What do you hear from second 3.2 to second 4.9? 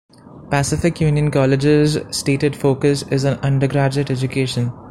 on undergraduate education.